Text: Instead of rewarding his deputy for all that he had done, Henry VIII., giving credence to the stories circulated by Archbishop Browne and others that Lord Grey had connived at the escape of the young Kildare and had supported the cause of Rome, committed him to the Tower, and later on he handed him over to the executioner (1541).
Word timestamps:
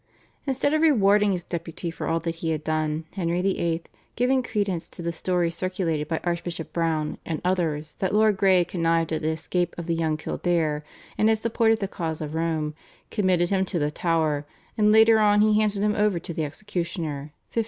Instead 0.47 0.73
of 0.73 0.81
rewarding 0.81 1.31
his 1.31 1.43
deputy 1.43 1.91
for 1.91 2.07
all 2.07 2.19
that 2.19 2.33
he 2.41 2.49
had 2.49 2.63
done, 2.63 3.05
Henry 3.13 3.39
VIII., 3.43 3.83
giving 4.15 4.41
credence 4.41 4.89
to 4.89 5.03
the 5.03 5.11
stories 5.13 5.55
circulated 5.55 6.07
by 6.07 6.19
Archbishop 6.23 6.73
Browne 6.73 7.19
and 7.23 7.39
others 7.45 7.93
that 7.99 8.11
Lord 8.11 8.35
Grey 8.35 8.57
had 8.57 8.67
connived 8.67 9.11
at 9.13 9.21
the 9.21 9.29
escape 9.29 9.75
of 9.77 9.85
the 9.85 9.93
young 9.93 10.17
Kildare 10.17 10.83
and 11.19 11.29
had 11.29 11.37
supported 11.37 11.81
the 11.81 11.87
cause 11.87 12.19
of 12.19 12.33
Rome, 12.33 12.73
committed 13.11 13.49
him 13.51 13.63
to 13.65 13.77
the 13.77 13.91
Tower, 13.91 14.47
and 14.75 14.91
later 14.91 15.19
on 15.19 15.41
he 15.41 15.59
handed 15.59 15.83
him 15.83 15.93
over 15.93 16.17
to 16.17 16.33
the 16.33 16.45
executioner 16.45 17.29
(1541). 17.53 17.59